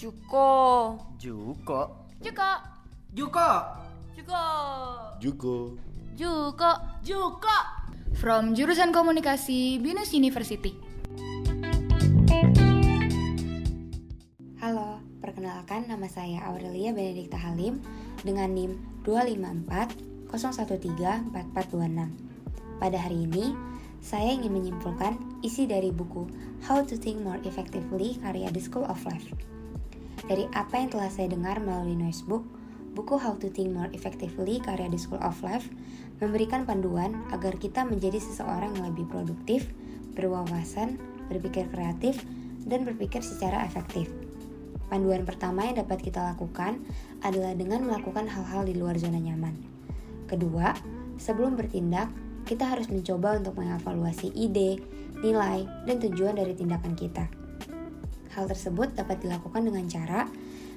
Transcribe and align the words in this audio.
Juko. 0.00 0.96
Juko. 1.20 2.08
Juko. 2.24 2.50
Juko. 3.12 3.48
Juko. 4.16 4.44
Juko. 5.20 5.76
Juko. 6.16 6.70
Juko. 7.04 7.56
From 8.16 8.56
jurusan 8.56 8.96
komunikasi 8.96 9.76
Binus 9.76 10.16
University. 10.16 10.72
Halo, 14.64 15.04
perkenalkan 15.20 15.84
nama 15.84 16.08
saya 16.08 16.48
Aurelia 16.48 16.96
Benedikta 16.96 17.36
Halim 17.36 17.84
dengan 18.24 18.56
NIM 18.56 18.80
254 19.04 20.00
013 20.32 21.28
4426. 21.28 22.80
Pada 22.80 22.96
hari 22.96 23.28
ini, 23.28 23.52
saya 24.00 24.32
ingin 24.32 24.64
menyimpulkan 24.64 25.20
isi 25.44 25.68
dari 25.68 25.92
buku 25.92 26.24
How 26.64 26.88
to 26.88 26.96
Think 26.96 27.20
More 27.20 27.44
Effectively 27.44 28.16
karya 28.24 28.48
The 28.48 28.64
School 28.64 28.88
of 28.88 28.96
Life. 29.04 29.28
Dari 30.30 30.46
apa 30.54 30.78
yang 30.78 30.94
telah 30.94 31.10
saya 31.10 31.26
dengar 31.26 31.58
melalui 31.58 31.98
Noisebook, 31.98 32.46
buku 32.94 33.18
How 33.18 33.34
to 33.42 33.50
Think 33.50 33.74
More 33.74 33.90
Effectively 33.90 34.62
karya 34.62 34.86
The 34.86 34.94
School 34.94 35.18
of 35.18 35.42
Life 35.42 35.66
memberikan 36.22 36.62
panduan 36.62 37.18
agar 37.34 37.58
kita 37.58 37.82
menjadi 37.82 38.22
seseorang 38.22 38.78
yang 38.78 38.94
lebih 38.94 39.10
produktif, 39.10 39.66
berwawasan, 40.14 41.02
berpikir 41.26 41.66
kreatif, 41.74 42.22
dan 42.62 42.86
berpikir 42.86 43.26
secara 43.26 43.66
efektif. 43.66 44.06
Panduan 44.86 45.26
pertama 45.26 45.66
yang 45.66 45.82
dapat 45.82 45.98
kita 45.98 46.22
lakukan 46.22 46.78
adalah 47.26 47.50
dengan 47.58 47.90
melakukan 47.90 48.30
hal-hal 48.30 48.62
di 48.62 48.78
luar 48.78 48.94
zona 49.02 49.18
nyaman. 49.18 49.58
Kedua, 50.30 50.78
sebelum 51.18 51.58
bertindak, 51.58 52.06
kita 52.46 52.70
harus 52.70 52.86
mencoba 52.86 53.34
untuk 53.34 53.58
mengevaluasi 53.58 54.30
ide, 54.38 54.78
nilai, 55.26 55.66
dan 55.90 55.98
tujuan 55.98 56.38
dari 56.38 56.54
tindakan 56.54 56.94
kita. 56.94 57.39
Hal 58.30 58.46
tersebut 58.46 58.94
dapat 58.94 59.26
dilakukan 59.26 59.66
dengan 59.66 59.84
cara 59.90 60.30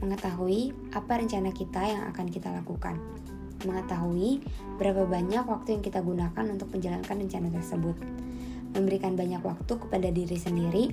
mengetahui 0.00 0.72
apa 0.96 1.20
rencana 1.20 1.52
kita 1.52 1.82
yang 1.84 2.02
akan 2.08 2.26
kita 2.32 2.48
lakukan, 2.50 2.96
mengetahui 3.68 4.40
berapa 4.80 5.04
banyak 5.04 5.44
waktu 5.44 5.78
yang 5.78 5.82
kita 5.84 6.00
gunakan 6.00 6.44
untuk 6.50 6.72
menjalankan 6.72 7.14
rencana 7.20 7.48
tersebut, 7.52 7.96
memberikan 8.74 9.14
banyak 9.14 9.44
waktu 9.44 9.72
kepada 9.76 10.08
diri 10.10 10.34
sendiri 10.40 10.84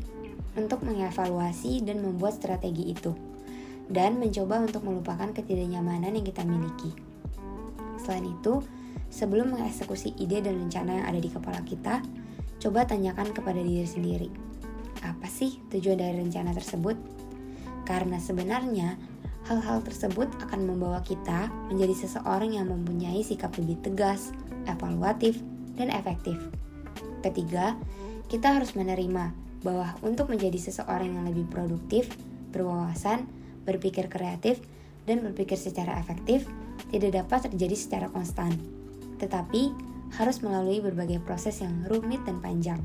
untuk 0.59 0.83
mengevaluasi 0.83 1.81
dan 1.87 2.03
membuat 2.03 2.35
strategi 2.35 2.91
itu, 2.91 3.15
dan 3.87 4.19
mencoba 4.19 4.59
untuk 4.61 4.83
melupakan 4.83 5.31
ketidaknyamanan 5.31 6.11
yang 6.13 6.25
kita 6.27 6.43
miliki. 6.43 6.91
Selain 7.95 8.27
itu, 8.27 8.59
sebelum 9.07 9.55
mengeksekusi 9.55 10.19
ide 10.19 10.43
dan 10.43 10.59
rencana 10.67 10.99
yang 10.99 11.05
ada 11.07 11.19
di 11.23 11.29
kepala 11.31 11.63
kita, 11.63 12.03
coba 12.59 12.83
tanyakan 12.83 13.31
kepada 13.31 13.63
diri 13.63 13.87
sendiri, 13.87 14.50
apa 15.01 15.27
sih 15.27 15.61
tujuan 15.73 15.97
dari 15.97 16.21
rencana 16.21 16.53
tersebut? 16.53 16.97
Karena 17.85 18.21
sebenarnya, 18.21 18.95
hal-hal 19.49 19.81
tersebut 19.81 20.29
akan 20.47 20.69
membawa 20.69 21.01
kita 21.01 21.49
menjadi 21.73 22.05
seseorang 22.05 22.55
yang 22.55 22.69
mempunyai 22.69 23.25
sikap 23.25 23.51
lebih 23.57 23.81
tegas, 23.81 24.29
evaluatif, 24.69 25.41
dan 25.75 25.89
efektif. 25.89 26.37
Ketiga, 27.25 27.73
kita 28.29 28.53
harus 28.53 28.77
menerima 28.77 29.33
bahwa 29.61 29.93
untuk 30.01 30.29
menjadi 30.29 30.57
seseorang 30.57 31.09
yang 31.09 31.25
lebih 31.25 31.45
produktif, 31.49 32.09
berwawasan, 32.53 33.25
berpikir 33.65 34.09
kreatif, 34.09 34.61
dan 35.05 35.25
berpikir 35.25 35.57
secara 35.57 35.97
efektif 35.97 36.45
tidak 36.93 37.25
dapat 37.25 37.49
terjadi 37.49 37.75
secara 37.77 38.07
konstan, 38.09 38.53
tetapi 39.17 39.73
harus 40.17 40.43
melalui 40.43 40.83
berbagai 40.83 41.23
proses 41.23 41.61
yang 41.63 41.73
rumit 41.87 42.21
dan 42.27 42.43
panjang. 42.43 42.81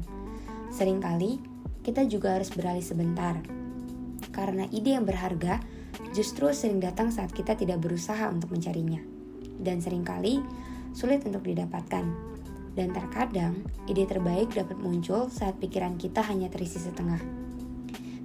Seringkali, 0.70 1.55
kita 1.86 2.02
juga 2.10 2.34
harus 2.34 2.50
beralih 2.50 2.82
sebentar, 2.82 3.38
karena 4.34 4.66
ide 4.74 4.98
yang 4.98 5.06
berharga 5.06 5.62
justru 6.10 6.50
sering 6.50 6.82
datang 6.82 7.14
saat 7.14 7.30
kita 7.30 7.54
tidak 7.54 7.78
berusaha 7.78 8.26
untuk 8.26 8.50
mencarinya, 8.50 8.98
dan 9.62 9.78
sering 9.78 10.02
kali 10.02 10.42
sulit 10.90 11.22
untuk 11.22 11.46
didapatkan. 11.46 12.34
Dan 12.76 12.92
terkadang, 12.92 13.62
ide 13.86 14.04
terbaik 14.04 14.52
dapat 14.52 14.76
muncul 14.82 15.30
saat 15.32 15.56
pikiran 15.62 15.96
kita 15.96 16.20
hanya 16.26 16.50
terisi 16.52 16.76
setengah. 16.76 17.22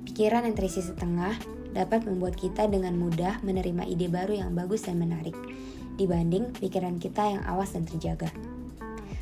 Pikiran 0.09 0.43
yang 0.43 0.57
terisi 0.57 0.83
setengah 0.83 1.37
dapat 1.71 2.03
membuat 2.03 2.35
kita 2.35 2.67
dengan 2.67 2.97
mudah 2.99 3.39
menerima 3.47 3.87
ide 3.87 4.11
baru 4.11 4.43
yang 4.43 4.51
bagus 4.51 4.89
dan 4.89 4.99
menarik, 4.99 5.37
dibanding 5.95 6.51
pikiran 6.57 6.99
kita 6.99 7.37
yang 7.37 7.45
awas 7.47 7.77
dan 7.77 7.87
terjaga. 7.87 8.27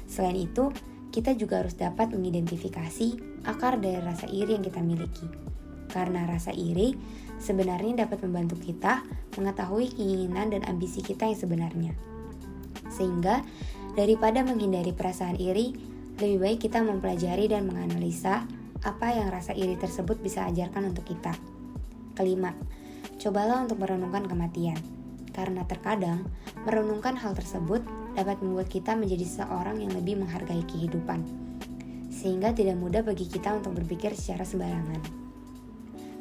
Selain 0.10 0.34
itu, 0.34 0.74
kita 1.14 1.38
juga 1.38 1.62
harus 1.62 1.78
dapat 1.78 2.10
mengidentifikasi 2.10 3.29
akar 3.46 3.80
dari 3.80 4.00
rasa 4.02 4.28
iri 4.28 4.56
yang 4.58 4.66
kita 4.66 4.82
miliki. 4.84 5.28
Karena 5.90 6.26
rasa 6.30 6.54
iri 6.54 6.94
sebenarnya 7.42 8.06
dapat 8.06 8.22
membantu 8.28 8.60
kita 8.62 9.02
mengetahui 9.40 9.96
keinginan 9.96 10.54
dan 10.54 10.62
ambisi 10.68 11.00
kita 11.02 11.26
yang 11.26 11.40
sebenarnya. 11.40 11.94
Sehingga, 12.92 13.42
daripada 13.96 14.44
menghindari 14.46 14.94
perasaan 14.94 15.40
iri, 15.40 15.74
lebih 16.20 16.38
baik 16.44 16.60
kita 16.68 16.84
mempelajari 16.84 17.48
dan 17.48 17.66
menganalisa 17.66 18.44
apa 18.84 19.08
yang 19.12 19.32
rasa 19.32 19.56
iri 19.56 19.80
tersebut 19.80 20.20
bisa 20.20 20.48
ajarkan 20.48 20.92
untuk 20.92 21.08
kita. 21.08 21.32
Kelima, 22.16 22.52
cobalah 23.20 23.64
untuk 23.64 23.80
merenungkan 23.80 24.28
kematian. 24.28 24.80
Karena 25.32 25.64
terkadang, 25.64 26.28
merenungkan 26.68 27.16
hal 27.16 27.32
tersebut 27.32 27.80
dapat 28.20 28.44
membuat 28.44 28.68
kita 28.68 29.00
menjadi 29.00 29.24
seorang 29.24 29.80
yang 29.80 29.96
lebih 29.96 30.20
menghargai 30.20 30.64
kehidupan. 30.68 31.49
Sehingga 32.20 32.52
tidak 32.52 32.76
mudah 32.76 33.00
bagi 33.00 33.24
kita 33.32 33.56
untuk 33.56 33.80
berpikir 33.80 34.12
secara 34.12 34.44
sembarangan. 34.44 35.00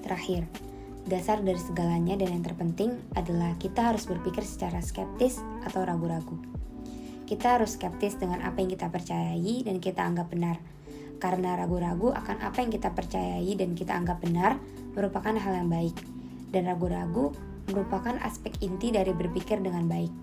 Terakhir, 0.07 0.47
dasar 1.11 1.43
dari 1.43 1.59
segalanya 1.59 2.15
dan 2.15 2.39
yang 2.39 2.45
terpenting 2.47 2.95
adalah 3.19 3.59
kita 3.59 3.91
harus 3.91 4.07
berpikir 4.07 4.47
secara 4.47 4.79
skeptis 4.79 5.43
atau 5.67 5.83
ragu-ragu. 5.83 6.39
Kita 7.27 7.59
harus 7.59 7.75
skeptis 7.75 8.15
dengan 8.15 8.47
apa 8.47 8.63
yang 8.63 8.71
kita 8.71 8.89
percayai 8.89 9.67
dan 9.67 9.83
kita 9.83 10.07
anggap 10.07 10.31
benar. 10.31 10.63
Karena 11.19 11.59
ragu-ragu 11.59 12.15
akan 12.15 12.47
apa 12.47 12.63
yang 12.63 12.71
kita 12.71 12.95
percayai 12.95 13.53
dan 13.59 13.75
kita 13.75 13.91
anggap 13.91 14.23
benar 14.23 14.55
merupakan 14.95 15.35
hal 15.35 15.67
yang 15.67 15.69
baik. 15.69 15.99
Dan 16.55 16.71
ragu-ragu 16.71 17.35
merupakan 17.69 18.17
aspek 18.23 18.55
inti 18.63 18.95
dari 18.95 19.11
berpikir 19.11 19.59
dengan 19.61 19.91
baik. 19.91 20.15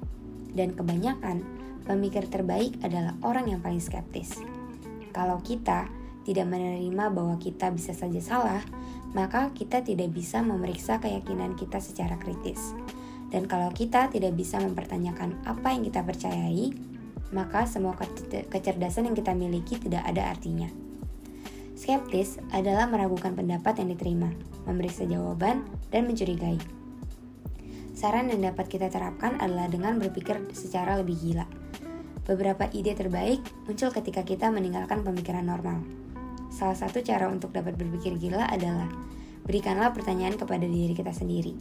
Dan 0.56 0.72
kebanyakan, 0.72 1.44
pemikir 1.84 2.32
terbaik 2.32 2.80
adalah 2.80 3.14
orang 3.22 3.52
yang 3.52 3.60
paling 3.60 3.84
skeptis. 3.84 4.40
Kalau 5.16 5.40
kita 5.40 5.88
tidak 6.28 6.44
menerima 6.52 7.08
bahwa 7.16 7.40
kita 7.40 7.72
bisa 7.72 7.96
saja 7.96 8.20
salah, 8.20 8.60
maka 9.16 9.56
kita 9.56 9.80
tidak 9.80 10.12
bisa 10.12 10.44
memeriksa 10.44 11.00
keyakinan 11.00 11.56
kita 11.56 11.80
secara 11.80 12.20
kritis. 12.20 12.76
Dan 13.32 13.48
kalau 13.48 13.72
kita 13.72 14.12
tidak 14.12 14.36
bisa 14.36 14.60
mempertanyakan 14.60 15.40
apa 15.48 15.72
yang 15.72 15.88
kita 15.88 16.04
percayai, 16.04 16.76
maka 17.32 17.64
semua 17.64 17.96
kecerdasan 18.52 19.08
yang 19.08 19.16
kita 19.16 19.32
miliki 19.32 19.80
tidak 19.80 20.04
ada 20.04 20.36
artinya. 20.36 20.68
Skeptis 21.80 22.36
adalah 22.52 22.84
meragukan 22.92 23.36
pendapat 23.36 23.80
yang 23.80 23.96
diterima, 23.96 24.36
memeriksa 24.68 25.08
jawaban, 25.08 25.64
dan 25.96 26.12
mencurigai. 26.12 26.60
Saran 27.96 28.28
yang 28.28 28.52
dapat 28.52 28.68
kita 28.68 28.92
terapkan 28.92 29.40
adalah 29.40 29.72
dengan 29.72 29.96
berpikir 29.96 30.52
secara 30.52 31.00
lebih 31.00 31.16
gila. 31.16 31.48
Beberapa 32.26 32.66
ide 32.74 32.98
terbaik 32.98 33.46
muncul 33.70 33.94
ketika 33.94 34.26
kita 34.26 34.50
meninggalkan 34.50 35.06
pemikiran 35.06 35.46
normal. 35.46 35.86
Salah 36.50 36.74
satu 36.74 37.06
cara 37.06 37.30
untuk 37.30 37.54
dapat 37.54 37.78
berpikir 37.78 38.18
gila 38.18 38.50
adalah 38.50 38.90
berikanlah 39.46 39.94
pertanyaan 39.94 40.34
kepada 40.34 40.66
diri 40.66 40.98
kita 40.98 41.14
sendiri. 41.14 41.54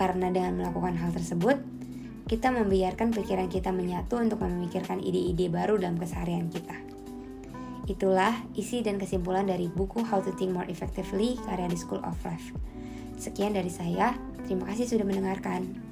Karena 0.00 0.32
dengan 0.32 0.56
melakukan 0.56 0.96
hal 0.96 1.12
tersebut, 1.12 1.60
kita 2.24 2.48
membiarkan 2.48 3.12
pikiran 3.12 3.52
kita 3.52 3.68
menyatu 3.68 4.16
untuk 4.16 4.40
memikirkan 4.40 5.04
ide-ide 5.04 5.52
baru 5.52 5.76
dalam 5.76 6.00
keseharian 6.00 6.48
kita. 6.48 6.72
Itulah 7.84 8.32
isi 8.56 8.80
dan 8.80 8.96
kesimpulan 8.96 9.44
dari 9.44 9.68
buku 9.68 10.00
How 10.06 10.24
to 10.24 10.32
Think 10.40 10.56
More 10.56 10.64
Effectively 10.72 11.36
karya 11.44 11.68
The 11.68 11.76
School 11.76 12.00
of 12.00 12.16
Life. 12.24 12.54
Sekian 13.20 13.52
dari 13.52 13.68
saya, 13.68 14.16
terima 14.48 14.70
kasih 14.72 14.88
sudah 14.88 15.04
mendengarkan. 15.04 15.91